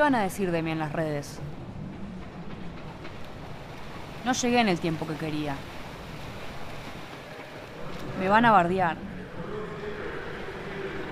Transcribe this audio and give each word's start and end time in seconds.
¿Qué 0.00 0.04
van 0.04 0.14
a 0.14 0.22
decir 0.22 0.50
de 0.50 0.62
mí 0.62 0.70
en 0.70 0.78
las 0.78 0.92
redes? 0.92 1.38
No 4.24 4.32
llegué 4.32 4.58
en 4.60 4.70
el 4.70 4.80
tiempo 4.80 5.06
que 5.06 5.12
quería. 5.12 5.54
Me 8.18 8.26
van 8.26 8.46
a 8.46 8.50
bardear. 8.50 8.96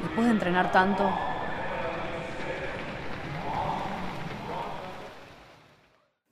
Después 0.04 0.26
de 0.26 0.32
entrenar 0.32 0.72
tanto, 0.72 1.12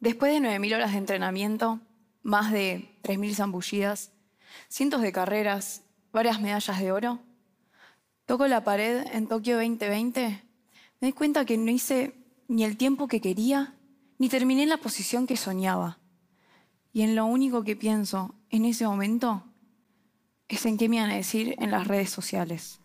Después 0.01 0.33
de 0.33 0.48
9.000 0.48 0.77
horas 0.77 0.93
de 0.93 0.98
entrenamiento, 0.98 1.80
más 2.23 2.52
de 2.52 2.88
3.000 3.02 3.34
zambullidas, 3.34 4.12
cientos 4.69 5.02
de 5.02 5.12
carreras, 5.12 5.83
varias 6.11 6.41
medallas 6.41 6.80
de 6.80 6.91
oro, 6.91 7.19
toco 8.25 8.47
la 8.47 8.65
pared 8.65 9.05
en 9.12 9.27
Tokio 9.27 9.57
2020, 9.57 10.43
me 11.01 11.09
di 11.09 11.12
cuenta 11.12 11.45
que 11.45 11.59
no 11.59 11.70
hice 11.70 12.26
ni 12.48 12.64
el 12.64 12.77
tiempo 12.77 13.09
que 13.09 13.20
quería, 13.20 13.74
ni 14.18 14.28
terminé 14.28 14.62
en 14.62 14.68
la 14.68 14.78
posición 14.78 15.27
que 15.27 15.36
soñaba. 15.36 15.98
Y 16.92 17.02
en 17.02 17.14
lo 17.14 17.27
único 17.27 17.64
que 17.64 17.77
pienso 17.77 18.34
en 18.50 18.64
ese 18.64 18.86
momento 18.86 19.42
es 20.48 20.64
en 20.64 20.78
qué 20.78 20.88
me 20.88 21.00
van 21.00 21.10
a 21.10 21.16
decir 21.16 21.55
en 21.59 21.70
las 21.70 21.86
redes 21.86 22.10
sociales. 22.10 22.80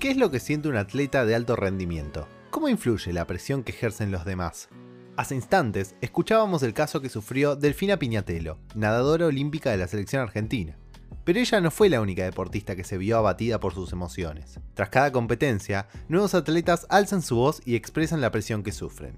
¿Qué 0.00 0.12
es 0.12 0.16
lo 0.16 0.30
que 0.30 0.38
siente 0.38 0.68
un 0.68 0.76
atleta 0.76 1.24
de 1.24 1.34
alto 1.34 1.56
rendimiento? 1.56 2.28
¿Cómo 2.50 2.68
influye 2.68 3.12
la 3.12 3.26
presión 3.26 3.64
que 3.64 3.72
ejercen 3.72 4.12
los 4.12 4.24
demás? 4.24 4.68
Hace 5.16 5.34
instantes 5.34 5.94
escuchábamos 6.02 6.62
el 6.62 6.74
caso 6.74 7.00
que 7.00 7.08
sufrió 7.08 7.56
Delfina 7.56 7.98
Piñatelo, 7.98 8.58
nadadora 8.74 9.24
olímpica 9.24 9.70
de 9.70 9.78
la 9.78 9.88
selección 9.88 10.20
argentina. 10.20 10.76
Pero 11.24 11.40
ella 11.40 11.62
no 11.62 11.70
fue 11.70 11.88
la 11.88 12.02
única 12.02 12.24
deportista 12.24 12.76
que 12.76 12.84
se 12.84 12.98
vio 12.98 13.16
abatida 13.16 13.58
por 13.58 13.72
sus 13.72 13.92
emociones. 13.92 14.60
Tras 14.74 14.90
cada 14.90 15.12
competencia, 15.12 15.88
nuevos 16.08 16.34
atletas 16.34 16.86
alzan 16.90 17.22
su 17.22 17.36
voz 17.36 17.62
y 17.64 17.76
expresan 17.76 18.20
la 18.20 18.30
presión 18.30 18.62
que 18.62 18.72
sufren. 18.72 19.16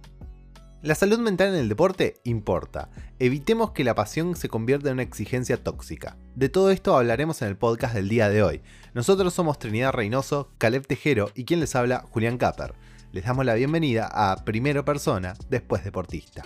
La 0.83 0.95
salud 0.95 1.19
mental 1.19 1.49
en 1.49 1.57
el 1.57 1.69
deporte 1.69 2.21
importa. 2.23 2.91
Evitemos 3.19 3.73
que 3.73 3.83
la 3.83 3.97
pasión 3.97 4.37
se 4.37 4.49
convierta 4.49 4.91
en 4.91 4.95
una 4.95 5.03
exigencia 5.03 5.65
tóxica. 5.65 6.17
De 6.37 6.49
todo 6.49 6.71
esto 6.71 6.97
hablaremos 6.97 7.43
en 7.43 7.49
el 7.49 7.57
podcast 7.57 7.95
del 7.95 8.09
día 8.09 8.29
de 8.29 8.45
hoy. 8.45 8.63
Nosotros 8.95 9.35
somos 9.35 9.59
Trinidad 9.59 9.93
Reynoso, 9.93 10.53
Caleb 10.59 10.87
Tejero 10.87 11.33
y 11.35 11.45
quien 11.45 11.59
les 11.59 11.75
habla, 11.75 12.05
Julián 12.09 12.39
Capper. 12.39 12.75
Les 13.11 13.25
damos 13.25 13.47
la 13.47 13.55
bienvenida 13.55 14.07
a 14.13 14.45
Primero 14.45 14.85
Persona, 14.85 15.33
después 15.49 15.83
Deportista. 15.83 16.45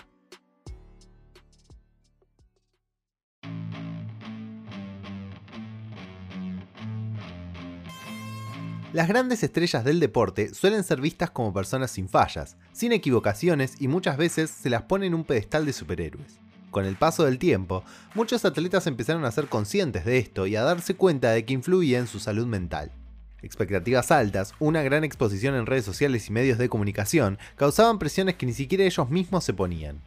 Las 8.92 9.08
grandes 9.08 9.42
estrellas 9.42 9.84
del 9.84 9.98
deporte 9.98 10.54
suelen 10.54 10.84
ser 10.84 11.00
vistas 11.00 11.32
como 11.32 11.52
personas 11.52 11.90
sin 11.90 12.08
fallas, 12.08 12.56
sin 12.72 12.92
equivocaciones 12.92 13.80
y 13.80 13.88
muchas 13.88 14.16
veces 14.16 14.48
se 14.48 14.70
las 14.70 14.82
pone 14.82 15.06
en 15.06 15.14
un 15.14 15.24
pedestal 15.24 15.66
de 15.66 15.72
superhéroes. 15.72 16.38
Con 16.70 16.84
el 16.84 16.94
paso 16.94 17.24
del 17.24 17.40
tiempo, 17.40 17.82
muchos 18.14 18.44
atletas 18.44 18.86
empezaron 18.86 19.24
a 19.24 19.32
ser 19.32 19.48
conscientes 19.48 20.04
de 20.04 20.18
esto 20.18 20.46
y 20.46 20.54
a 20.54 20.62
darse 20.62 20.94
cuenta 20.94 21.32
de 21.32 21.44
que 21.44 21.54
influía 21.54 21.98
en 21.98 22.06
su 22.06 22.20
salud 22.20 22.46
mental. 22.46 22.92
Expectativas 23.42 24.10
altas, 24.10 24.54
una 24.58 24.82
gran 24.82 25.04
exposición 25.04 25.54
en 25.54 25.66
redes 25.66 25.84
sociales 25.84 26.28
y 26.28 26.32
medios 26.32 26.58
de 26.58 26.68
comunicación 26.68 27.38
causaban 27.56 27.98
presiones 27.98 28.36
que 28.36 28.46
ni 28.46 28.54
siquiera 28.54 28.84
ellos 28.84 29.10
mismos 29.10 29.44
se 29.44 29.52
ponían. 29.52 30.00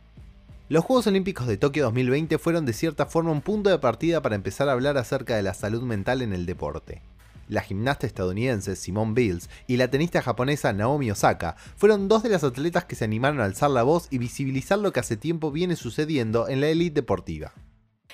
Los 0.70 0.84
Juegos 0.84 1.08
Olímpicos 1.08 1.46
de 1.46 1.58
Tokio 1.58 1.84
2020 1.84 2.38
fueron 2.38 2.66
de 2.66 2.74
cierta 2.74 3.06
forma 3.06 3.32
un 3.32 3.42
punto 3.42 3.70
de 3.70 3.78
partida 3.78 4.22
para 4.22 4.36
empezar 4.36 4.70
a 4.70 4.72
hablar 4.72 4.98
acerca 4.98 5.36
de 5.36 5.44
la 5.44 5.54
salud 5.54 5.84
mental 5.84 6.22
en 6.22 6.34
el 6.34 6.46
deporte 6.46 7.02
la 7.48 7.62
gimnasta 7.62 8.08
estadounidense 8.08 8.76
Simone 8.76 9.14
Biles 9.14 9.50
y 9.68 9.78
la 9.78 9.90
tenista 9.90 10.22
japonesa 10.22 10.74
Naomi 10.74 11.12
Osaka 11.12 11.56
fueron 11.76 12.08
dos 12.08 12.24
de 12.24 12.30
las 12.30 12.44
atletas 12.44 12.86
que 12.86 12.96
se 12.96 13.06
animaron 13.06 13.40
a 13.40 13.46
alzar 13.46 13.70
la 13.70 13.84
voz 13.84 14.08
y 14.10 14.18
visibilizar 14.18 14.80
lo 14.80 14.92
que 14.92 15.00
hace 15.00 15.18
tiempo 15.18 15.52
viene 15.52 15.76
sucediendo 15.76 16.48
en 16.48 16.62
la 16.62 16.68
élite 16.68 16.96
deportiva. 16.96 17.54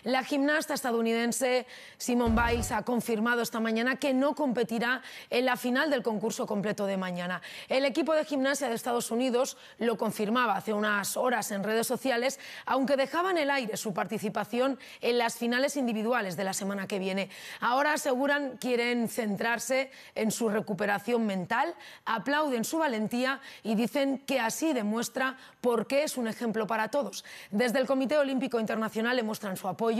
La 0.03 0.23
gimnasta 0.23 0.73
estadounidense 0.73 1.67
Simone 1.99 2.35
Biles 2.35 2.71
ha 2.71 2.81
confirmado 2.81 3.43
esta 3.43 3.59
mañana 3.59 3.97
que 3.97 4.15
no 4.15 4.33
competirá 4.33 5.03
en 5.29 5.45
la 5.45 5.57
final 5.57 5.91
del 5.91 6.01
concurso 6.01 6.47
completo 6.47 6.87
de 6.87 6.97
mañana. 6.97 7.39
El 7.69 7.85
equipo 7.85 8.15
de 8.15 8.25
gimnasia 8.25 8.67
de 8.67 8.73
Estados 8.73 9.11
Unidos 9.11 9.57
lo 9.77 9.99
confirmaba 9.99 10.55
hace 10.55 10.73
unas 10.73 11.17
horas 11.17 11.51
en 11.51 11.63
redes 11.63 11.85
sociales, 11.85 12.39
aunque 12.65 12.97
dejaba 12.97 13.29
en 13.29 13.37
el 13.37 13.51
aire 13.51 13.77
su 13.77 13.93
participación 13.93 14.79
en 15.01 15.19
las 15.19 15.35
finales 15.35 15.77
individuales 15.77 16.35
de 16.35 16.45
la 16.45 16.53
semana 16.53 16.87
que 16.87 16.97
viene. 16.97 17.29
Ahora 17.59 17.93
aseguran 17.93 18.57
quieren 18.57 19.07
centrarse 19.07 19.91
en 20.15 20.31
su 20.31 20.49
recuperación 20.49 21.27
mental, 21.27 21.75
aplauden 22.05 22.65
su 22.65 22.79
valentía 22.79 23.39
y 23.61 23.75
dicen 23.75 24.17
que 24.25 24.39
así 24.39 24.73
demuestra 24.73 25.37
por 25.61 25.85
qué 25.85 26.01
es 26.01 26.17
un 26.17 26.27
ejemplo 26.27 26.65
para 26.65 26.87
todos. 26.89 27.23
Desde 27.51 27.77
el 27.77 27.85
Comité 27.85 28.17
Olímpico 28.17 28.59
Internacional 28.59 29.15
le 29.15 29.21
muestran 29.21 29.57
su 29.57 29.67
apoyo 29.67 29.90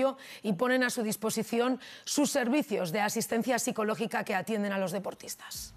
y 0.43 0.53
ponen 0.53 0.83
a 0.83 0.89
su 0.89 1.03
disposición 1.03 1.79
sus 2.05 2.29
servicios 2.29 2.91
de 2.91 3.01
asistencia 3.01 3.59
psicológica 3.59 4.23
que 4.23 4.35
atienden 4.35 4.71
a 4.71 4.77
los 4.77 4.91
deportistas. 4.91 5.73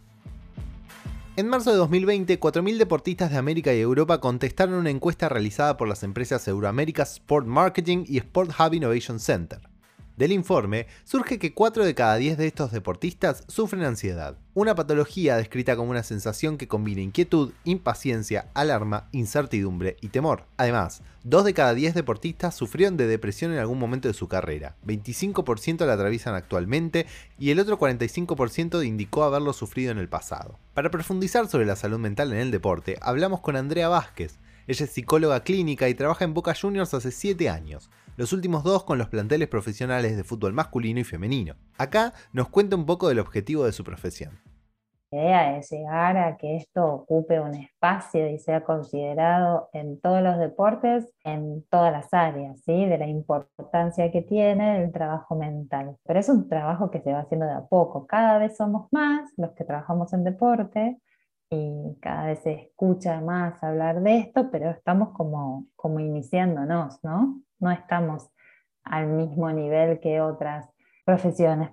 En 1.37 1.49
marzo 1.49 1.73
de 1.73 1.77
2020, 1.79 2.39
4.000 2.39 2.79
deportistas 2.79 3.33
de 3.33 3.39
América 3.39 3.75
y 3.75 3.81
Europa 3.81 4.21
contestaron 4.21 4.77
una 4.77 4.91
encuesta 4.91 5.29
realizada 5.29 5.77
por 5.77 5.89
las 5.89 6.05
empresas 6.05 6.47
Euroamérica 6.47 7.03
Sport 7.03 7.47
Marketing 7.47 8.05
y 8.07 8.19
Sport 8.19 8.53
Hub 8.59 8.75
Innovation 8.75 9.19
Center. 9.19 9.74
Del 10.17 10.31
informe 10.31 10.87
surge 11.03 11.41
que 11.41 11.55
4 11.55 11.85
de 11.85 11.97
cada 11.97 12.15
10 12.15 12.39
de 12.39 12.47
estos 12.47 12.71
deportistas 12.71 13.43
sufren 13.49 13.83
ansiedad, 13.83 14.39
una 14.55 14.77
patología 14.77 15.37
descrita 15.37 15.75
como 15.75 15.91
una 15.91 16.05
sensación 16.05 16.57
que 16.57 16.69
combina 16.69 17.01
inquietud, 17.01 17.51
impaciencia, 17.65 18.49
alarma, 18.55 19.09
incertidumbre 19.11 19.97
y 20.01 20.11
temor. 20.11 20.45
Además, 20.57 21.03
2 21.25 21.45
de 21.47 21.55
cada 21.55 21.75
10 21.75 21.95
deportistas 21.95 22.55
sufrieron 22.55 22.97
de 22.97 23.09
depresión 23.09 23.53
en 23.53 23.59
algún 23.59 23.81
momento 23.81 24.07
de 24.07 24.15
su 24.15 24.29
carrera, 24.29 24.77
25% 24.87 25.85
la 25.85 25.95
atraviesan 25.95 26.37
actualmente 26.37 27.07
y 27.37 27.51
el 27.51 27.59
otro 27.59 27.77
45% 27.77 28.87
indicó 28.87 29.25
haberlo 29.25 29.53
sufrido 29.53 29.91
en 29.91 29.99
el 29.99 30.09
pasado. 30.09 30.61
Para 30.75 30.93
profundizar 30.93 31.49
sobre 31.49 31.67
la 31.67 31.75
salud 31.75 31.99
mental 31.99 32.33
en 32.33 32.39
el 32.39 32.53
deporte, 32.53 32.99
hablamos 33.01 33.41
con 33.41 33.57
Andrea 33.57 33.89
Vázquez. 33.89 34.39
Ella 34.69 34.85
es 34.85 34.93
psicóloga 34.93 35.43
clínica 35.43 35.89
y 35.89 35.95
trabaja 35.95 36.25
en 36.25 36.35
Boca 36.35 36.55
Juniors 36.55 36.95
hace 36.95 37.11
7 37.11 37.51
años 37.51 37.91
los 38.17 38.33
últimos 38.33 38.65
dos 38.65 38.85
con 38.85 38.99
los 38.99 39.09
planteles 39.09 39.49
profesionales 39.49 40.17
de 40.17 40.25
fútbol 40.25 40.53
masculino 40.53 41.01
y 41.01 41.05
femenino. 41.05 41.55
Acá 41.79 42.13
nos 42.33 42.49
cuenta 42.49 42.77
un 42.77 42.87
poco 42.87 43.09
del 43.09 43.19
objetivo 43.19 43.65
de 43.65 43.73
su 43.73 43.85
profesión. 43.85 44.41
La 45.15 45.23
idea 45.23 45.59
es 45.59 45.71
llegar 45.71 46.17
a 46.17 46.37
que 46.37 46.57
esto 46.57 46.85
ocupe 46.87 47.39
un 47.39 47.55
espacio 47.55 48.29
y 48.29 48.39
sea 48.41 48.65
considerado 48.65 49.69
en 49.73 50.01
todos 50.01 50.21
los 50.23 50.39
deportes, 50.39 51.09
en 51.23 51.65
todas 51.71 51.93
las 51.93 52.13
áreas, 52.13 52.61
¿sí? 52.65 52.85
de 52.87 52.99
la 52.99 53.07
importancia 53.07 54.11
que 54.11 54.23
tiene 54.23 54.83
el 54.83 54.91
trabajo 54.91 55.37
mental. 55.37 55.97
Pero 56.05 56.19
es 56.19 56.29
un 56.29 56.49
trabajo 56.49 56.91
que 56.91 57.01
se 57.01 57.13
va 57.13 57.21
haciendo 57.21 57.47
de 57.47 57.53
a 57.53 57.65
poco. 57.65 58.09
Cada 58.09 58.39
vez 58.39 58.57
somos 58.57 58.89
más 58.91 59.31
los 59.37 59.53
que 59.53 59.63
trabajamos 59.63 60.13
en 60.13 60.25
deporte 60.25 60.99
y 61.49 61.97
cada 62.01 62.27
vez 62.27 62.41
se 62.41 62.53
escucha 62.53 63.21
más 63.21 63.63
hablar 63.63 64.03
de 64.03 64.19
esto, 64.19 64.51
pero 64.51 64.71
estamos 64.71 65.11
como, 65.13 65.67
como 65.77 66.01
iniciándonos, 66.01 66.99
¿no? 67.05 67.41
No 67.59 67.70
estamos 67.70 68.31
al 68.84 69.09
mismo 69.09 69.50
nivel 69.50 70.00
que 70.00 70.20
otras 70.20 70.69
profesiones. 71.04 71.71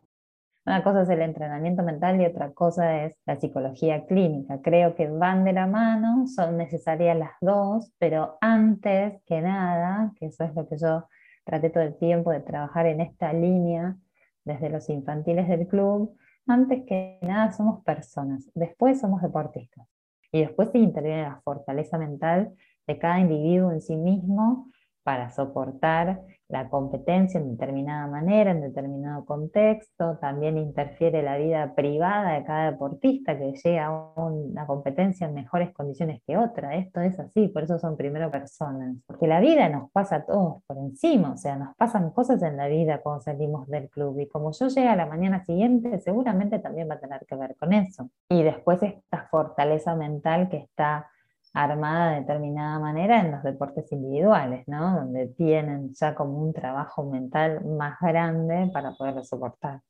Una 0.65 0.83
cosa 0.83 1.01
es 1.01 1.09
el 1.09 1.21
entrenamiento 1.21 1.81
mental 1.81 2.21
y 2.21 2.25
otra 2.25 2.51
cosa 2.53 3.03
es 3.03 3.15
la 3.25 3.35
psicología 3.35 4.05
clínica. 4.05 4.61
Creo 4.61 4.95
que 4.95 5.07
van 5.07 5.43
de 5.43 5.53
la 5.53 5.65
mano, 5.65 6.27
son 6.27 6.55
necesarias 6.57 7.17
las 7.17 7.31
dos, 7.41 7.91
pero 7.97 8.37
antes 8.41 9.21
que 9.25 9.41
nada, 9.41 10.11
que 10.19 10.27
eso 10.27 10.43
es 10.43 10.53
lo 10.53 10.67
que 10.67 10.77
yo 10.77 11.07
traté 11.45 11.71
todo 11.71 11.83
el 11.83 11.97
tiempo 11.97 12.31
de 12.31 12.41
trabajar 12.41 12.85
en 12.85 13.01
esta 13.01 13.33
línea 13.33 13.97
desde 14.45 14.69
los 14.69 14.87
infantiles 14.89 15.47
del 15.47 15.67
club, 15.67 16.15
antes 16.47 16.83
que 16.85 17.17
nada 17.21 17.51
somos 17.51 17.83
personas, 17.83 18.49
después 18.53 18.99
somos 18.99 19.21
deportistas 19.21 19.87
y 20.31 20.41
después 20.41 20.69
se 20.71 20.77
interviene 20.77 21.23
la 21.23 21.41
fortaleza 21.43 21.97
mental 21.97 22.53
de 22.87 22.97
cada 22.97 23.19
individuo 23.19 23.71
en 23.71 23.81
sí 23.81 23.95
mismo 23.95 24.69
para 25.03 25.29
soportar 25.31 26.21
la 26.51 26.69
competencia 26.69 27.39
en 27.39 27.51
determinada 27.51 28.07
manera, 28.07 28.51
en 28.51 28.61
determinado 28.61 29.25
contexto, 29.25 30.17
también 30.19 30.57
interfiere 30.57 31.23
la 31.23 31.37
vida 31.37 31.73
privada 31.75 32.33
de 32.33 32.43
cada 32.43 32.71
deportista 32.71 33.37
que 33.37 33.53
llega 33.53 33.85
a 33.85 34.13
una 34.21 34.67
competencia 34.67 35.27
en 35.27 35.33
mejores 35.33 35.73
condiciones 35.73 36.21
que 36.27 36.37
otra. 36.37 36.75
Esto 36.75 36.99
es 36.99 37.17
así, 37.19 37.47
por 37.47 37.63
eso 37.63 37.79
son 37.79 37.95
primero 37.95 38.29
personas. 38.29 38.97
Porque 39.07 39.27
la 39.27 39.39
vida 39.39 39.69
nos 39.69 39.89
pasa 39.91 40.17
a 40.17 40.25
todos 40.25 40.61
por 40.67 40.77
encima, 40.77 41.31
o 41.31 41.37
sea, 41.37 41.55
nos 41.55 41.75
pasan 41.77 42.11
cosas 42.11 42.43
en 42.43 42.57
la 42.57 42.67
vida 42.67 43.01
cuando 43.01 43.21
salimos 43.21 43.67
del 43.67 43.89
club 43.89 44.19
y 44.19 44.27
como 44.27 44.51
yo 44.51 44.67
llego 44.67 44.89
a 44.89 44.95
la 44.97 45.05
mañana 45.05 45.45
siguiente, 45.45 45.99
seguramente 45.99 46.59
también 46.59 46.89
va 46.89 46.95
a 46.95 46.99
tener 46.99 47.25
que 47.25 47.35
ver 47.35 47.55
con 47.55 47.71
eso. 47.71 48.09
Y 48.29 48.43
después 48.43 48.83
esta 48.83 49.27
fortaleza 49.31 49.95
mental 49.95 50.49
que 50.49 50.57
está 50.57 51.07
armada 51.53 52.11
de 52.11 52.21
determinada 52.21 52.79
manera 52.79 53.19
en 53.21 53.31
los 53.31 53.43
deportes 53.43 53.91
individuales, 53.91 54.67
¿no? 54.67 54.95
Donde 54.95 55.27
tienen 55.29 55.93
ya 55.93 56.15
como 56.15 56.37
un 56.39 56.53
trabajo 56.53 57.03
mental 57.09 57.63
más 57.65 57.97
grande 58.01 58.69
para 58.73 58.93
poderlo 58.93 59.23
soportar. 59.23 59.81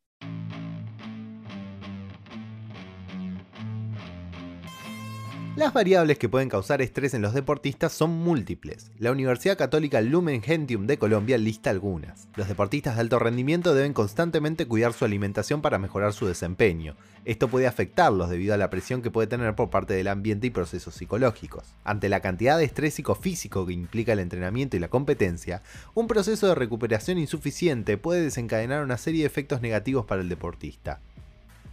Las 5.61 5.73
variables 5.73 6.17
que 6.17 6.27
pueden 6.27 6.49
causar 6.49 6.81
estrés 6.81 7.13
en 7.13 7.21
los 7.21 7.35
deportistas 7.35 7.91
son 7.91 8.09
múltiples. 8.09 8.89
La 8.97 9.11
Universidad 9.11 9.59
Católica 9.59 10.01
Lumen 10.01 10.41
Gentium 10.41 10.87
de 10.87 10.97
Colombia 10.97 11.37
lista 11.37 11.69
algunas. 11.69 12.27
Los 12.35 12.47
deportistas 12.47 12.95
de 12.95 13.01
alto 13.01 13.19
rendimiento 13.19 13.75
deben 13.75 13.93
constantemente 13.93 14.65
cuidar 14.65 14.93
su 14.93 15.05
alimentación 15.05 15.61
para 15.61 15.77
mejorar 15.77 16.13
su 16.13 16.25
desempeño. 16.25 16.95
Esto 17.25 17.47
puede 17.47 17.67
afectarlos 17.67 18.31
debido 18.31 18.55
a 18.55 18.57
la 18.57 18.71
presión 18.71 19.03
que 19.03 19.11
puede 19.11 19.27
tener 19.27 19.53
por 19.53 19.69
parte 19.69 19.93
del 19.93 20.07
ambiente 20.07 20.47
y 20.47 20.49
procesos 20.49 20.95
psicológicos. 20.95 21.75
Ante 21.83 22.09
la 22.09 22.21
cantidad 22.21 22.57
de 22.57 22.65
estrés 22.65 22.95
psicofísico 22.95 23.67
que 23.67 23.73
implica 23.73 24.13
el 24.13 24.19
entrenamiento 24.19 24.77
y 24.77 24.79
la 24.79 24.87
competencia, 24.87 25.61
un 25.93 26.07
proceso 26.07 26.47
de 26.47 26.55
recuperación 26.55 27.19
insuficiente 27.19 27.99
puede 27.99 28.23
desencadenar 28.23 28.83
una 28.83 28.97
serie 28.97 29.21
de 29.21 29.27
efectos 29.27 29.61
negativos 29.61 30.07
para 30.07 30.23
el 30.23 30.29
deportista. 30.29 31.01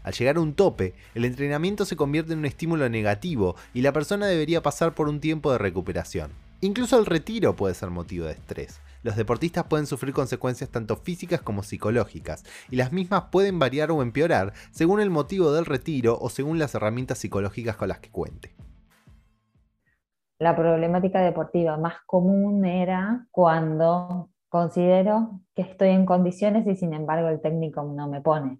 Al 0.02 0.12
llegar 0.12 0.36
a 0.36 0.40
un 0.40 0.54
tope, 0.54 0.94
el 1.14 1.24
entrenamiento 1.24 1.84
se 1.84 1.96
convierte 1.96 2.32
en 2.32 2.40
un 2.40 2.46
estímulo 2.46 2.88
negativo 2.88 3.56
y 3.74 3.82
la 3.82 3.92
persona 3.92 4.26
debería 4.26 4.62
pasar 4.62 4.94
por 4.94 5.08
un 5.08 5.20
tiempo 5.20 5.52
de 5.52 5.58
recuperación. 5.58 6.30
Incluso 6.60 6.98
el 6.98 7.06
retiro 7.06 7.54
puede 7.54 7.74
ser 7.74 7.90
motivo 7.90 8.26
de 8.26 8.32
estrés. 8.32 8.80
Los 9.04 9.14
deportistas 9.14 9.64
pueden 9.64 9.86
sufrir 9.86 10.12
consecuencias 10.12 10.70
tanto 10.70 10.96
físicas 10.96 11.40
como 11.40 11.62
psicológicas, 11.62 12.44
y 12.68 12.76
las 12.76 12.92
mismas 12.92 13.24
pueden 13.30 13.58
variar 13.60 13.92
o 13.92 14.02
empeorar 14.02 14.52
según 14.72 15.00
el 15.00 15.10
motivo 15.10 15.52
del 15.52 15.66
retiro 15.66 16.18
o 16.20 16.28
según 16.30 16.58
las 16.58 16.74
herramientas 16.74 17.18
psicológicas 17.18 17.76
con 17.76 17.88
las 17.88 18.00
que 18.00 18.10
cuente. 18.10 18.54
La 20.40 20.56
problemática 20.56 21.20
deportiva 21.20 21.76
más 21.76 21.94
común 22.06 22.64
era 22.64 23.26
cuando 23.30 24.30
considero 24.48 25.40
que 25.54 25.62
estoy 25.62 25.90
en 25.90 26.06
condiciones 26.06 26.66
y 26.66 26.74
sin 26.74 26.92
embargo 26.92 27.28
el 27.28 27.40
técnico 27.40 27.82
no 27.82 28.08
me 28.08 28.20
pone. 28.20 28.58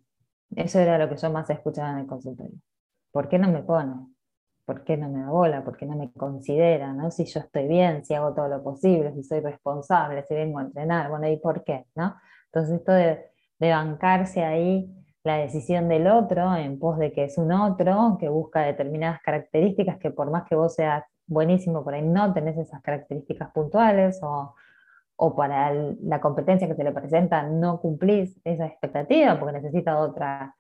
Eso 0.57 0.79
era 0.81 0.99
lo 0.99 1.09
que 1.09 1.17
yo 1.17 1.31
más 1.31 1.49
escuchaba 1.51 1.91
en 1.93 1.99
el 1.99 2.07
consultorio. 2.07 2.59
¿Por 3.13 3.29
qué 3.29 3.39
no 3.39 3.49
me 3.49 3.63
pone? 3.63 3.95
¿Por 4.65 4.85
qué 4.85 4.97
no 4.97 5.09
me 5.09 5.23
da 5.23 5.31
bola? 5.31 5.65
¿Por 5.65 5.77
qué 5.77 5.87
no 5.87 5.97
me 5.97 6.13
considera? 6.13 6.93
¿no? 6.93 7.11
Si 7.11 7.25
yo 7.25 7.41
estoy 7.41 7.69
bien, 7.69 8.05
si 8.05 8.15
hago 8.15 8.35
todo 8.35 8.49
lo 8.49 8.63
posible, 8.63 9.13
si 9.15 9.23
soy 9.23 9.41
responsable, 9.41 10.25
si 10.25 10.35
vengo 10.35 10.59
a 10.59 10.63
entrenar, 10.63 11.11
bueno, 11.11 11.29
¿y 11.29 11.37
por 11.39 11.65
qué? 11.65 11.87
¿no? 11.95 12.15
Entonces 12.47 12.77
esto 12.77 12.93
de, 12.93 13.27
de 13.59 13.71
bancarse 13.71 14.45
ahí 14.45 14.95
la 15.25 15.37
decisión 15.37 15.89
del 15.89 16.07
otro 16.07 16.55
en 16.57 16.79
pos 16.79 16.99
de 16.99 17.13
que 17.13 17.25
es 17.25 17.39
un 17.39 17.53
otro 17.53 18.17
que 18.19 18.29
busca 18.29 18.63
determinadas 18.63 19.21
características 19.23 19.99
que 19.99 20.11
por 20.11 20.31
más 20.31 20.45
que 20.49 20.55
vos 20.55 20.75
seas 20.75 21.05
buenísimo, 21.27 21.85
por 21.85 21.95
ahí 21.95 22.03
no 22.03 22.33
tenés 22.33 22.57
esas 22.57 22.81
características 22.83 23.51
puntuales 23.53 24.21
o, 24.23 24.55
o 25.21 25.35
para 25.35 25.73
la 25.73 26.21
competencia 26.21 26.69
que 26.69 26.77
se 26.77 26.85
le 26.85 26.93
presenta 26.93 27.43
no 27.43 27.81
cumplís 27.81 28.41
esa 28.45 28.67
expectativa 28.67 29.39
porque 29.39 29.61
necesita 29.61 29.99
otra 29.99 30.55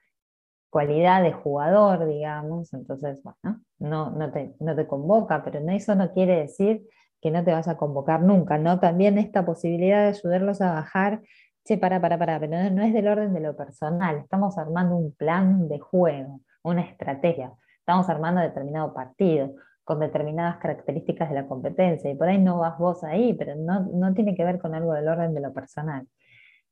cualidad 0.69 1.23
de 1.23 1.33
jugador, 1.33 2.07
digamos, 2.07 2.75
entonces, 2.75 3.23
bueno, 3.23 3.61
no, 3.79 4.11
no, 4.11 4.33
te, 4.33 4.57
no 4.59 4.75
te 4.75 4.87
convoca, 4.87 5.45
pero 5.45 5.61
eso 5.71 5.95
no 5.95 6.13
quiere 6.13 6.41
decir 6.41 6.83
que 7.21 7.31
no 7.31 7.45
te 7.45 7.53
vas 7.53 7.69
a 7.69 7.77
convocar 7.77 8.21
nunca, 8.21 8.59
¿no? 8.59 8.81
También 8.81 9.17
esta 9.17 9.47
posibilidad 9.47 10.03
de 10.03 10.09
ayudarlos 10.09 10.61
a 10.61 10.73
bajar, 10.73 11.23
che, 11.65 11.79
para, 11.79 12.01
para, 12.01 12.19
para, 12.19 12.41
pero 12.41 12.71
no 12.71 12.83
es 12.83 12.93
del 12.93 13.09
orden 13.09 13.33
de 13.35 13.41
lo 13.41 13.57
personal, 13.57 14.17
estamos 14.19 14.59
armando 14.59 14.97
un 14.97 15.15
plan 15.15 15.69
de 15.69 15.79
juego, 15.79 16.41
una 16.63 16.83
estrategia, 16.83 17.53
estamos 17.79 18.09
armando 18.09 18.41
determinado 18.41 18.93
partido, 18.93 19.55
con 19.89 20.01
determinadas 20.01 20.59
características 20.59 21.31
de 21.31 21.35
la 21.35 21.47
competencia, 21.47 22.11
y 22.11 22.15
por 22.15 22.29
ahí 22.29 22.37
no 22.37 22.59
vas 22.59 22.77
vos 22.77 23.03
ahí, 23.05 23.33
pero 23.33 23.57
no, 23.57 23.81
no 23.91 24.13
tiene 24.13 24.35
que 24.35 24.45
ver 24.45 24.59
con 24.59 24.75
algo 24.75 24.93
del 24.93 25.09
orden 25.09 25.33
de 25.33 25.41
lo 25.41 25.51
personal. 25.55 26.07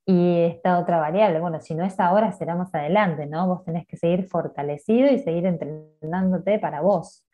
Y 0.05 0.41
esta 0.43 0.79
otra 0.79 0.99
variable, 0.99 1.41
bueno, 1.41 1.59
si 1.63 1.75
no 1.75 1.83
es 1.83 1.99
ahora, 1.99 2.31
será 2.33 2.55
más 2.57 2.75
adelante, 2.75 3.25
¿no? 3.25 3.47
Vos 3.47 3.65
tenés 3.65 3.87
que 3.87 3.97
seguir 3.97 4.29
fortalecido 4.29 5.11
y 5.11 5.19
seguir 5.19 5.47
entrenándote 5.47 6.59
para 6.59 6.83
vos, 6.83 7.25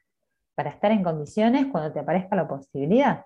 para 0.55 0.71
estar 0.71 0.93
en 0.93 1.03
condiciones 1.03 1.67
cuando 1.67 1.93
te 1.93 1.99
aparezca 1.99 2.37
la 2.37 2.47
posibilidad. 2.47 3.25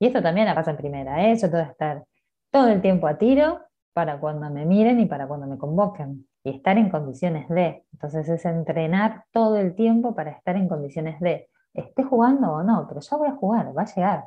Y 0.00 0.08
esto 0.08 0.20
también 0.20 0.52
pasa 0.56 0.72
en 0.72 0.76
primera, 0.76 1.24
¿eh? 1.24 1.36
Yo 1.36 1.48
tengo 1.48 1.66
que 1.66 1.70
estar 1.70 2.04
todo 2.50 2.66
el 2.66 2.82
tiempo 2.82 3.06
a 3.06 3.16
tiro 3.16 3.60
para 3.92 4.18
cuando 4.18 4.50
me 4.50 4.66
miren 4.66 4.98
y 4.98 5.06
para 5.06 5.28
cuando 5.28 5.46
me 5.46 5.56
convoquen 5.56 6.26
y 6.44 6.50
estar 6.50 6.78
en 6.78 6.90
condiciones 6.90 7.48
de. 7.48 7.84
Entonces 7.92 8.28
es 8.28 8.44
entrenar 8.44 9.24
todo 9.32 9.56
el 9.56 9.74
tiempo 9.74 10.14
para 10.14 10.30
estar 10.30 10.56
en 10.56 10.68
condiciones 10.68 11.18
de. 11.20 11.48
Esté 11.72 12.04
jugando 12.04 12.52
o 12.52 12.62
no, 12.62 12.86
pero 12.86 13.00
ya 13.00 13.16
voy 13.16 13.28
a 13.28 13.34
jugar, 13.34 13.76
va 13.76 13.82
a 13.82 13.94
llegar. 13.94 14.24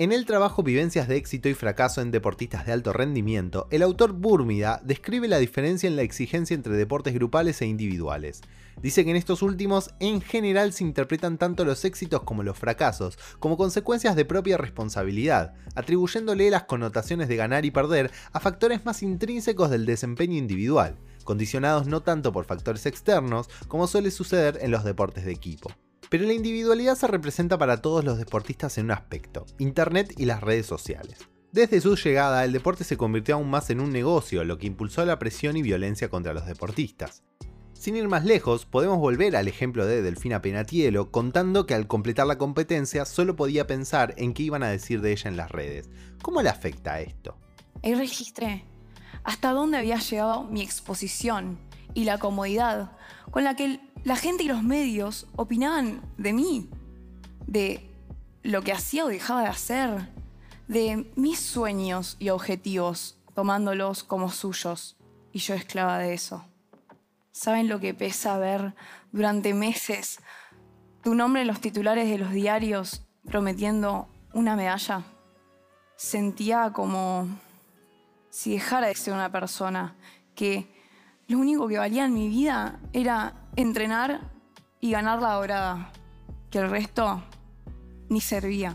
En 0.00 0.12
el 0.12 0.24
trabajo 0.24 0.62
Vivencias 0.62 1.08
de 1.08 1.18
éxito 1.18 1.50
y 1.50 1.54
fracaso 1.54 2.00
en 2.00 2.10
deportistas 2.10 2.64
de 2.64 2.72
alto 2.72 2.94
rendimiento, 2.94 3.68
el 3.70 3.82
autor 3.82 4.14
Búrmida 4.14 4.80
describe 4.82 5.28
la 5.28 5.36
diferencia 5.36 5.88
en 5.88 5.96
la 5.96 6.00
exigencia 6.00 6.54
entre 6.54 6.74
deportes 6.74 7.12
grupales 7.12 7.60
e 7.60 7.66
individuales. 7.66 8.40
Dice 8.80 9.04
que 9.04 9.10
en 9.10 9.16
estos 9.16 9.42
últimos 9.42 9.90
en 10.00 10.22
general 10.22 10.72
se 10.72 10.84
interpretan 10.84 11.36
tanto 11.36 11.66
los 11.66 11.84
éxitos 11.84 12.22
como 12.22 12.42
los 12.42 12.56
fracasos 12.56 13.18
como 13.40 13.58
consecuencias 13.58 14.16
de 14.16 14.24
propia 14.24 14.56
responsabilidad, 14.56 15.52
atribuyéndole 15.74 16.48
las 16.48 16.62
connotaciones 16.62 17.28
de 17.28 17.36
ganar 17.36 17.66
y 17.66 17.70
perder 17.70 18.10
a 18.32 18.40
factores 18.40 18.86
más 18.86 19.02
intrínsecos 19.02 19.68
del 19.68 19.84
desempeño 19.84 20.38
individual, 20.38 20.96
condicionados 21.24 21.86
no 21.86 22.00
tanto 22.00 22.32
por 22.32 22.46
factores 22.46 22.86
externos 22.86 23.50
como 23.68 23.86
suele 23.86 24.10
suceder 24.10 24.60
en 24.62 24.70
los 24.70 24.82
deportes 24.82 25.26
de 25.26 25.32
equipo. 25.32 25.70
Pero 26.10 26.26
la 26.26 26.32
individualidad 26.32 26.96
se 26.96 27.06
representa 27.06 27.56
para 27.56 27.80
todos 27.80 28.04
los 28.04 28.18
deportistas 28.18 28.76
en 28.78 28.86
un 28.86 28.90
aspecto, 28.90 29.46
Internet 29.58 30.12
y 30.18 30.24
las 30.24 30.40
redes 30.40 30.66
sociales. 30.66 31.18
Desde 31.52 31.80
su 31.80 31.94
llegada, 31.94 32.44
el 32.44 32.52
deporte 32.52 32.82
se 32.82 32.96
convirtió 32.96 33.36
aún 33.36 33.48
más 33.48 33.70
en 33.70 33.80
un 33.80 33.92
negocio, 33.92 34.42
lo 34.42 34.58
que 34.58 34.66
impulsó 34.66 35.04
la 35.04 35.20
presión 35.20 35.56
y 35.56 35.62
violencia 35.62 36.08
contra 36.08 36.34
los 36.34 36.46
deportistas. 36.46 37.22
Sin 37.74 37.94
ir 37.94 38.08
más 38.08 38.24
lejos, 38.24 38.66
podemos 38.66 38.98
volver 38.98 39.36
al 39.36 39.46
ejemplo 39.46 39.86
de 39.86 40.02
Delfina 40.02 40.42
Penatielo 40.42 41.12
contando 41.12 41.64
que 41.64 41.74
al 41.74 41.86
completar 41.86 42.26
la 42.26 42.38
competencia 42.38 43.04
solo 43.04 43.36
podía 43.36 43.68
pensar 43.68 44.14
en 44.16 44.34
qué 44.34 44.42
iban 44.42 44.64
a 44.64 44.68
decir 44.68 45.00
de 45.02 45.12
ella 45.12 45.30
en 45.30 45.36
las 45.36 45.50
redes. 45.52 45.90
¿Cómo 46.22 46.42
le 46.42 46.48
afecta 46.48 47.00
esto? 47.00 47.38
Ahí 47.84 47.94
registré 47.94 48.64
hasta 49.22 49.52
dónde 49.52 49.78
había 49.78 49.98
llegado 49.98 50.42
mi 50.42 50.60
exposición 50.60 51.58
y 51.94 52.04
la 52.04 52.18
comodidad 52.18 52.92
con 53.30 53.44
la 53.44 53.54
que 53.56 53.80
la 54.04 54.16
gente 54.16 54.44
y 54.44 54.48
los 54.48 54.62
medios 54.62 55.26
opinaban 55.36 56.00
de 56.16 56.32
mí, 56.32 56.70
de 57.46 57.90
lo 58.42 58.62
que 58.62 58.72
hacía 58.72 59.04
o 59.04 59.08
dejaba 59.08 59.42
de 59.42 59.48
hacer, 59.48 60.08
de 60.68 61.10
mis 61.16 61.38
sueños 61.38 62.16
y 62.18 62.30
objetivos, 62.30 63.18
tomándolos 63.34 64.02
como 64.04 64.30
suyos, 64.30 64.96
y 65.32 65.38
yo 65.40 65.54
esclava 65.54 65.98
de 65.98 66.14
eso. 66.14 66.44
¿Saben 67.32 67.68
lo 67.68 67.80
que 67.80 67.94
pesa 67.94 68.38
ver 68.38 68.74
durante 69.12 69.54
meses 69.54 70.20
tu 71.02 71.14
nombre 71.14 71.42
en 71.42 71.48
los 71.48 71.60
titulares 71.60 72.08
de 72.08 72.18
los 72.18 72.32
diarios 72.32 73.02
prometiendo 73.24 74.08
una 74.32 74.56
medalla? 74.56 75.02
Sentía 75.96 76.72
como 76.72 77.28
si 78.30 78.54
dejara 78.54 78.88
de 78.88 78.94
ser 78.94 79.12
una 79.14 79.30
persona 79.30 79.96
que 80.34 80.79
lo 81.30 81.38
único 81.38 81.68
que 81.68 81.78
valía 81.78 82.06
en 82.06 82.14
mi 82.14 82.28
vida 82.28 82.80
era 82.92 83.34
entrenar 83.54 84.18
y 84.80 84.90
ganar 84.90 85.22
la 85.22 85.34
dorada, 85.34 85.92
que 86.50 86.58
el 86.58 86.68
resto 86.68 87.22
ni 88.08 88.20
servía. 88.20 88.74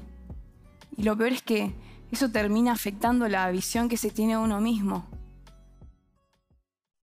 Y 0.95 1.03
lo 1.03 1.17
peor 1.17 1.33
es 1.33 1.41
que 1.41 1.74
eso 2.13 2.31
termina 2.31 2.71
afectando 2.71 3.27
la 3.27 3.51
visión 3.51 3.89
que 3.89 3.97
se 3.97 4.09
tiene 4.09 4.33
de 4.33 4.39
uno 4.39 4.62
mismo. 4.62 5.03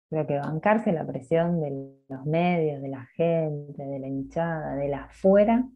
Creo 0.09 0.25
que 0.29 0.39
bancarse 0.39 0.93
la 0.93 1.05
presión 1.05 1.61
de 1.61 1.97
los 2.09 2.25
medios, 2.27 2.81
de 2.81 2.89
la 2.89 3.07
gente, 3.17 3.85
de 3.85 3.99
la 3.99 4.07
hinchada, 4.07 4.77
de 4.77 4.89
la 4.89 5.05
afuera, 5.07 5.69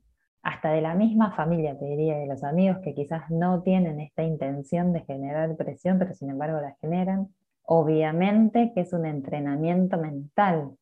hasta 0.43 0.71
de 0.71 0.83
la 0.83 0.95
misma 0.95 1.35
familia, 1.35 1.77
te 1.77 1.87
diría, 1.87 2.17
de 2.17 2.27
los 2.27 2.45
amigos 2.45 2.79
que 2.85 2.95
quizás 2.95 3.29
no 3.29 3.63
tienen 3.63 3.99
esta 3.99 4.23
intención 4.23 4.93
de 4.93 5.01
generar 5.01 5.57
presión, 5.57 5.99
pero 5.99 6.15
sin 6.15 6.31
embargo 6.31 6.61
la 6.61 6.77
generan, 6.81 7.29
obviamente 7.65 8.73
que 8.75 8.83
es 8.83 8.93
un 8.93 9.07
entrenamiento 9.07 9.99
mental. 9.99 10.77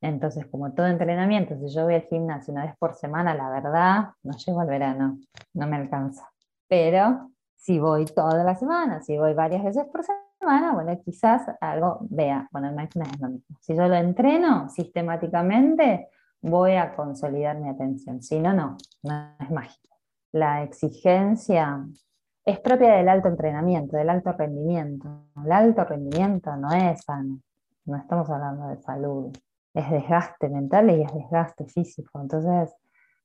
Entonces, 0.00 0.46
como 0.46 0.72
todo 0.72 0.86
entrenamiento, 0.86 1.56
si 1.58 1.68
yo 1.74 1.84
voy 1.84 1.94
al 1.94 2.02
gimnasio 2.02 2.52
una 2.52 2.64
vez 2.64 2.74
por 2.78 2.94
semana, 2.94 3.34
la 3.34 3.50
verdad, 3.50 4.10
no 4.22 4.32
llego 4.32 4.60
al 4.60 4.68
verano, 4.68 5.18
no 5.52 5.66
me 5.66 5.76
alcanza. 5.76 6.30
Pero 6.68 7.30
si 7.54 7.78
voy 7.78 8.06
toda 8.06 8.42
la 8.42 8.54
semana, 8.54 9.02
si 9.02 9.18
voy 9.18 9.34
varias 9.34 9.62
veces 9.62 9.84
por 9.92 10.02
semana, 10.02 10.72
bueno, 10.72 10.98
quizás 11.04 11.42
algo 11.60 11.98
vea, 12.08 12.48
bueno, 12.50 12.68
el 12.70 12.76
mindfulness 12.76 13.12
es 13.12 13.20
lo 13.20 13.28
mismo. 13.28 13.56
Si 13.60 13.76
yo 13.76 13.86
lo 13.86 13.94
entreno 13.94 14.68
sistemáticamente, 14.70 16.08
voy 16.40 16.76
a 16.76 16.94
consolidar 16.96 17.58
mi 17.58 17.68
atención. 17.68 18.22
Si 18.22 18.38
no, 18.40 18.54
no, 18.54 18.76
no 19.02 19.34
es 19.38 19.50
mágico. 19.50 19.98
La 20.32 20.62
exigencia 20.62 21.84
es 22.44 22.58
propia 22.60 22.94
del 22.94 23.08
alto 23.08 23.28
entrenamiento, 23.28 23.96
del 23.96 24.10
alto 24.10 24.32
rendimiento. 24.32 25.08
El 25.44 25.52
alto 25.52 25.84
rendimiento 25.84 26.56
no 26.56 26.72
es 26.72 27.02
sano, 27.04 27.40
no 27.84 27.96
estamos 27.96 28.28
hablando 28.30 28.68
de 28.68 28.78
salud. 28.78 29.36
es 29.74 29.90
desgaste 29.90 30.48
mental 30.48 30.90
y 30.90 31.02
es 31.02 31.12
desgaste 31.12 31.66
físico. 31.66 32.20
Entonces, 32.20 32.74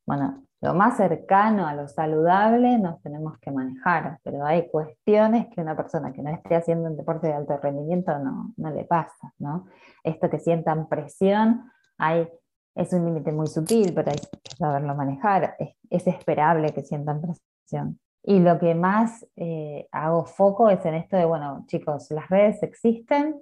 bueno, 0.05 0.43
lo 0.62 0.74
más 0.74 0.98
cercano 0.98 1.67
a 1.67 1.74
lo 1.74 1.88
saludable 1.88 2.77
nos 2.77 3.01
tenemos 3.01 3.38
que 3.39 3.51
manejar, 3.51 4.19
pero 4.24 4.45
hay 4.45 4.69
cuestiones 4.69 5.48
que 5.48 5.62
una 5.62 5.75
persona 5.75 6.12
que 6.12 6.22
no 6.22 6.29
esté 6.29 6.55
haciendo 6.55 6.89
un 6.89 6.98
deporte 6.98 7.27
de 7.27 7.34
alto 7.34 7.57
rendimiento 7.57 8.17
no, 8.19 8.53
no 8.57 8.69
le 8.69 8.86
pasa, 8.86 9.34
¿no? 9.39 9.65
Esto 10.03 10.29
que 10.29 10.39
sientan 10.39 10.88
presión, 10.88 11.72
hay, 11.98 12.27
es 12.75 12.93
un 12.93 13.05
límite 13.05 13.31
muy 13.31 13.48
sutil, 13.48 13.93
pero 13.93 14.12
hay 14.12 14.17
que 14.17 14.55
saberlo 14.55 14.93
manejar. 14.95 15.55
Es, 15.60 15.75
es 15.89 16.07
esperable 16.07 16.74
que 16.74 16.84
sientan 16.84 17.22
presión. 17.22 18.00
Y 18.27 18.39
lo 18.39 18.58
que 18.58 18.74
más 18.74 19.24
eh, 19.36 19.88
hago 19.91 20.25
foco 20.25 20.72
es 20.72 20.84
en 20.84 20.96
esto 20.96 21.15
de, 21.15 21.25
bueno, 21.25 21.63
chicos, 21.67 22.10
las 22.10 22.27
redes 22.27 22.63
existen 22.63 23.39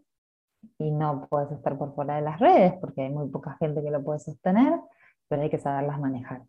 y 0.78 0.92
no 0.92 1.26
puedes 1.30 1.52
estar 1.52 1.78
por 1.78 1.96
fuera 1.96 2.18
de 2.18 2.22
las 2.22 2.40
redes 2.40 2.74
porque 2.82 3.04
hay 3.04 3.10
muy 3.10 3.30
poca 3.30 3.56
gente 3.60 3.82
que 3.82 3.92
lo 3.92 4.04
puede 4.04 4.20
sostener, 4.20 4.78
pero 5.30 5.42
hay 5.42 5.50
que 5.50 5.58
saberlas 5.58 6.00
manejar. 6.00 6.42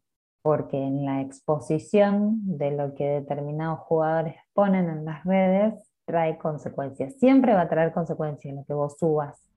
Porque 0.43 0.77
en 0.77 1.05
la 1.05 1.21
exposición 1.21 2.41
de 2.59 2.73
lo 2.73 2.95
que 2.95 3.05
determinados 3.05 3.81
jugadores 3.81 4.35
ponen 4.53 4.91
en 4.91 5.05
las 5.05 5.25
redes, 5.25 5.75
trae 6.05 6.37
consecuencias. 6.37 7.15
Siempre 7.15 7.55
va 7.55 7.63
a 7.63 7.69
traer 7.69 7.93
consecuencias 7.93 8.53
lo 8.53 8.65
que 8.65 8.75
vos 8.75 8.99
subas 8.99 9.54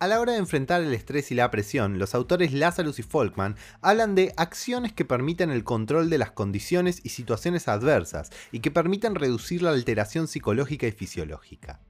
a 0.00 0.06
la 0.06 0.20
hora 0.20 0.32
de 0.32 0.38
enfrentar 0.38 0.82
el 0.82 0.94
estrés 0.94 1.30
y 1.32 1.34
la 1.34 1.50
presión, 1.50 1.98
los 1.98 2.14
autores 2.14 2.52
Lazarus 2.52 2.98
y 2.98 3.02
Folkman 3.02 3.56
hablan 3.80 4.14
de 4.14 4.32
acciones 4.36 4.92
que 4.92 5.04
permiten 5.04 5.50
el 5.50 5.64
control 5.64 6.08
de 6.08 6.18
las 6.18 6.30
condiciones 6.30 7.00
y 7.02 7.08
situaciones 7.08 7.66
adversas 7.68 8.30
y 8.52 8.60
que 8.60 8.70
permiten 8.70 9.14
reducir 9.14 9.62
la 9.62 9.70
alteración 9.70 10.28
psicológica 10.28 10.86
y 10.86 10.92
fisiológica. 10.92 11.80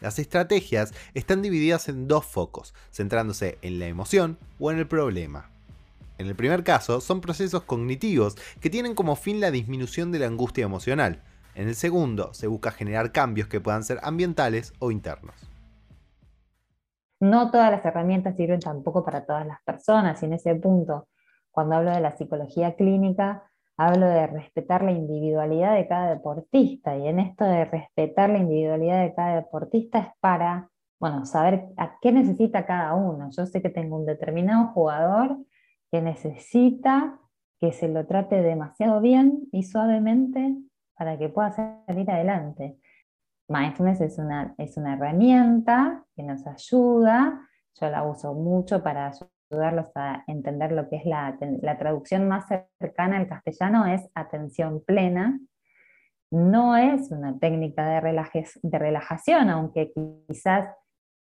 Las 0.00 0.18
estrategias 0.18 0.92
están 1.14 1.42
divididas 1.42 1.88
en 1.88 2.06
dos 2.06 2.24
focos, 2.24 2.74
centrándose 2.92 3.58
en 3.62 3.78
la 3.78 3.86
emoción 3.86 4.38
o 4.58 4.70
en 4.70 4.78
el 4.78 4.86
problema. 4.86 5.50
En 6.18 6.28
el 6.28 6.36
primer 6.36 6.64
caso, 6.64 7.00
son 7.00 7.20
procesos 7.20 7.64
cognitivos 7.64 8.36
que 8.60 8.70
tienen 8.70 8.94
como 8.94 9.16
fin 9.16 9.40
la 9.40 9.50
disminución 9.50 10.12
de 10.12 10.20
la 10.20 10.26
angustia 10.26 10.64
emocional. 10.64 11.22
En 11.54 11.68
el 11.68 11.74
segundo, 11.74 12.32
se 12.32 12.46
busca 12.46 12.70
generar 12.70 13.12
cambios 13.12 13.48
que 13.48 13.60
puedan 13.60 13.84
ser 13.84 13.98
ambientales 14.02 14.72
o 14.78 14.90
internos. 14.90 15.34
No 17.20 17.50
todas 17.50 17.70
las 17.70 17.84
herramientas 17.84 18.36
sirven 18.36 18.60
tampoco 18.60 19.04
para 19.04 19.24
todas 19.24 19.46
las 19.46 19.62
personas 19.62 20.22
y 20.22 20.26
en 20.26 20.34
ese 20.34 20.54
punto, 20.54 21.08
cuando 21.50 21.76
hablo 21.76 21.90
de 21.90 22.00
la 22.00 22.16
psicología 22.16 22.74
clínica, 22.74 23.50
hablo 23.76 24.06
de 24.06 24.26
respetar 24.26 24.82
la 24.82 24.92
individualidad 24.92 25.74
de 25.74 25.86
cada 25.86 26.10
deportista 26.10 26.96
y 26.96 27.08
en 27.08 27.20
esto 27.20 27.44
de 27.44 27.64
respetar 27.64 28.30
la 28.30 28.38
individualidad 28.38 29.02
de 29.02 29.14
cada 29.14 29.36
deportista 29.36 29.98
es 29.98 30.08
para, 30.20 30.70
bueno, 30.98 31.26
saber 31.26 31.66
a 31.76 31.98
qué 32.00 32.12
necesita 32.12 32.66
cada 32.66 32.94
uno. 32.94 33.28
Yo 33.30 33.46
sé 33.46 33.62
que 33.62 33.70
tengo 33.70 33.96
un 33.96 34.06
determinado 34.06 34.68
jugador 34.68 35.38
que 35.90 36.02
necesita 36.02 37.18
que 37.58 37.72
se 37.72 37.88
lo 37.88 38.06
trate 38.06 38.42
demasiado 38.42 39.00
bien 39.00 39.48
y 39.52 39.62
suavemente 39.62 40.56
para 40.96 41.18
que 41.18 41.28
pueda 41.28 41.52
salir 41.52 42.10
adelante. 42.10 42.78
Mindfulness 43.48 44.00
es 44.00 44.18
una, 44.18 44.54
es 44.58 44.76
una 44.76 44.94
herramienta 44.94 46.04
que 46.16 46.22
nos 46.22 46.46
ayuda, 46.46 47.48
yo 47.80 47.90
la 47.90 48.02
uso 48.02 48.34
mucho 48.34 48.82
para 48.82 49.12
ayudarlos 49.50 49.86
a 49.94 50.24
entender 50.26 50.72
lo 50.72 50.88
que 50.88 50.96
es 50.96 51.04
la, 51.04 51.38
la 51.62 51.78
traducción 51.78 52.26
más 52.26 52.46
cercana 52.80 53.18
al 53.18 53.28
castellano, 53.28 53.86
es 53.86 54.08
atención 54.14 54.82
plena. 54.84 55.38
No 56.32 56.76
es 56.76 57.12
una 57.12 57.38
técnica 57.38 57.86
de, 57.88 58.46
de 58.62 58.78
relajación, 58.78 59.48
aunque 59.48 59.92
quizás 60.26 60.68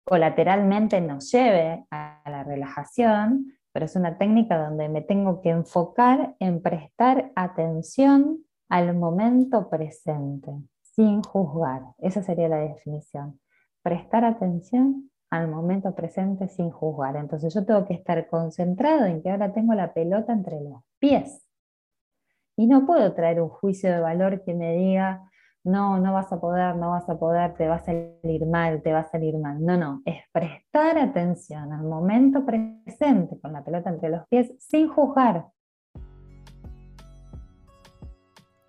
colateralmente 0.04 1.00
nos 1.00 1.32
lleve 1.32 1.86
a 1.90 2.22
la 2.26 2.44
relajación, 2.44 3.54
pero 3.72 3.86
es 3.86 3.96
una 3.96 4.18
técnica 4.18 4.58
donde 4.58 4.90
me 4.90 5.02
tengo 5.02 5.42
que 5.42 5.52
enfocar 5.52 6.36
en 6.40 6.62
prestar 6.62 7.32
atención 7.36 8.40
al 8.68 8.94
momento 8.94 9.70
presente 9.70 10.52
sin 11.00 11.24
juzgar. 11.24 11.94
Esa 12.00 12.22
sería 12.22 12.50
la 12.50 12.58
definición. 12.58 13.40
Prestar 13.82 14.26
atención 14.26 15.10
al 15.30 15.48
momento 15.48 15.96
presente 15.96 16.50
sin 16.50 16.72
juzgar. 16.72 17.16
Entonces 17.16 17.54
yo 17.54 17.66
tengo 17.66 17.86
que 17.86 17.94
estar 17.94 18.28
concentrado 18.28 19.06
en 19.06 19.22
que 19.22 19.30
ahora 19.32 19.54
tengo 19.54 19.74
la 19.76 19.94
pelota 19.94 20.34
entre 20.34 20.60
los 20.60 20.82
pies. 21.00 21.48
Y 22.58 22.68
no 22.68 22.86
puedo 22.86 23.14
traer 23.14 23.42
un 23.42 23.48
juicio 23.48 23.90
de 23.90 24.02
valor 24.02 24.44
que 24.44 24.54
me 24.54 24.76
diga, 24.76 25.24
no, 25.64 26.00
no 26.00 26.12
vas 26.12 26.34
a 26.34 26.42
poder, 26.42 26.76
no 26.76 26.90
vas 26.90 27.08
a 27.08 27.18
poder, 27.18 27.54
te 27.54 27.70
va 27.70 27.76
a 27.76 27.86
salir 27.86 28.46
mal, 28.46 28.82
te 28.82 28.92
va 28.92 29.00
a 29.00 29.10
salir 29.10 29.38
mal. 29.38 29.64
No, 29.64 29.78
no, 29.78 30.02
es 30.04 30.18
prestar 30.34 30.98
atención 30.98 31.72
al 31.72 31.86
momento 31.86 32.46
presente 32.46 33.40
con 33.40 33.54
la 33.54 33.64
pelota 33.64 33.90
entre 33.90 34.10
los 34.10 34.28
pies 34.28 34.54
sin 34.60 34.90
juzgar. 34.90 35.46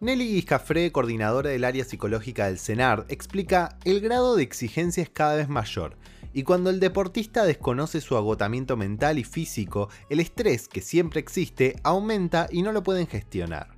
Nelly 0.02 0.28
Guiscafré, 0.28 0.92
coordinadora 0.92 1.50
del 1.50 1.62
área 1.62 1.84
psicológica 1.84 2.46
del 2.46 2.58
CENAR, 2.58 3.04
explica 3.10 3.76
el 3.84 4.00
grado 4.00 4.34
de 4.34 4.42
exigencia 4.42 5.02
es 5.02 5.10
cada 5.10 5.36
vez 5.36 5.50
mayor, 5.50 5.98
y 6.32 6.42
cuando 6.42 6.70
el 6.70 6.80
deportista 6.80 7.44
desconoce 7.44 8.00
su 8.00 8.16
agotamiento 8.16 8.78
mental 8.78 9.18
y 9.18 9.24
físico, 9.24 9.90
el 10.08 10.20
estrés 10.20 10.68
que 10.68 10.80
siempre 10.80 11.20
existe 11.20 11.76
aumenta 11.82 12.48
y 12.50 12.62
no 12.62 12.72
lo 12.72 12.82
pueden 12.82 13.08
gestionar. 13.08 13.76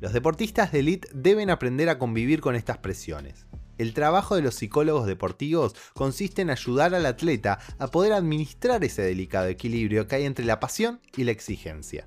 Los 0.00 0.12
deportistas 0.12 0.70
de 0.70 0.78
élite 0.78 1.08
deben 1.12 1.50
aprender 1.50 1.88
a 1.88 1.98
convivir 1.98 2.40
con 2.40 2.54
estas 2.54 2.78
presiones. 2.78 3.48
El 3.78 3.94
trabajo 3.94 4.36
de 4.36 4.42
los 4.42 4.54
psicólogos 4.54 5.08
deportivos 5.08 5.74
consiste 5.92 6.42
en 6.42 6.50
ayudar 6.50 6.94
al 6.94 7.04
atleta 7.04 7.58
a 7.80 7.88
poder 7.88 8.12
administrar 8.12 8.84
ese 8.84 9.02
delicado 9.02 9.48
equilibrio 9.48 10.06
que 10.06 10.14
hay 10.14 10.24
entre 10.24 10.44
la 10.44 10.60
pasión 10.60 11.00
y 11.16 11.24
la 11.24 11.32
exigencia. 11.32 12.06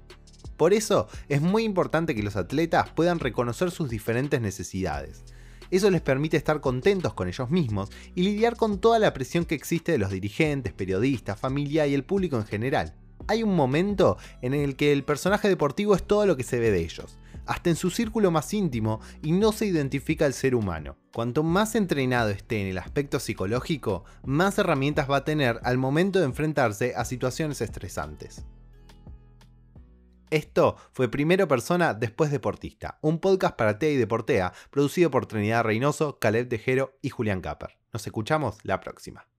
Por 0.58 0.74
eso 0.74 1.08
es 1.30 1.42
muy 1.42 1.64
importante 1.64 2.16
que 2.16 2.24
los 2.24 2.36
atletas 2.36 2.90
puedan 2.92 3.20
reconocer 3.20 3.72
sus 3.72 3.90
diferentes 3.90 4.42
necesidades. 4.42 5.24
Eso 5.72 5.90
les 5.90 6.02
permite 6.02 6.36
estar 6.36 6.60
contentos 6.60 7.14
con 7.14 7.30
ellos 7.30 7.50
mismos 7.50 7.90
y 8.14 8.24
lidiar 8.24 8.58
con 8.58 8.80
toda 8.80 9.00
la 9.00 9.14
presión 9.14 9.46
que 9.46 9.56
existe 9.56 9.94
de 9.94 9.98
los 9.98 10.12
dirigentes, 10.12 10.74
periodistas, 10.74 11.40
familia 11.40 11.88
y 11.88 11.94
el 11.94 12.04
público 12.04 12.36
en 12.38 12.46
general. 12.46 12.94
Hay 13.28 13.42
un 13.44 13.56
momento 13.56 14.18
en 14.42 14.54
el 14.54 14.76
que 14.76 14.92
el 14.92 15.06
personaje 15.06 15.48
deportivo 15.48 15.96
es 15.96 16.04
todo 16.04 16.26
lo 16.26 16.36
que 16.36 16.44
se 16.44 16.60
ve 16.60 16.72
de 16.72 16.82
ellos, 16.82 17.18
hasta 17.46 17.70
en 17.70 17.78
su 17.78 17.90
círculo 17.90 18.32
más 18.32 18.54
íntimo 18.54 19.00
y 19.22 19.32
no 19.32 19.54
se 19.54 19.66
identifica 19.66 20.26
al 20.26 20.34
ser 20.34 20.56
humano. 20.56 20.98
Cuanto 21.14 21.42
más 21.42 21.76
entrenado 21.76 22.30
esté 22.30 22.62
en 22.62 22.68
el 22.68 22.78
aspecto 22.78 23.20
psicológico, 23.20 24.04
más 24.24 24.58
herramientas 24.58 25.10
va 25.10 25.18
a 25.18 25.26
tener 25.26 25.60
al 25.64 25.78
momento 25.78 26.20
de 26.20 26.26
enfrentarse 26.26 26.94
a 26.96 27.06
situaciones 27.06 27.62
estresantes. 27.62 28.46
Esto 30.32 30.78
fue 30.94 31.12
Primero 31.12 31.50
Persona, 31.50 31.94
después 31.94 32.32
Deportista, 32.32 33.00
un 33.02 33.20
podcast 33.20 33.58
para 33.58 33.78
TEA 33.78 33.92
y 33.92 33.98
Deportea, 33.98 34.54
producido 34.70 35.12
por 35.12 35.26
Trinidad 35.26 35.66
Reynoso, 35.66 36.20
Caleb 36.20 36.48
Tejero 36.48 36.98
y 37.02 37.10
Julián 37.10 37.42
Capper. 37.42 37.78
Nos 37.92 38.08
escuchamos 38.08 38.58
la 38.64 38.80
próxima. 38.80 39.31